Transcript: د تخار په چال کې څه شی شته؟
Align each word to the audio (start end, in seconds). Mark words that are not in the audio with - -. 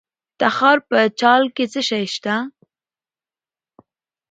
د 0.03 0.03
تخار 0.39 0.77
په 0.87 0.99
چال 1.19 1.43
کې 1.55 1.65
څه 1.73 1.81
شی 1.89 2.05
شته؟ 2.13 2.35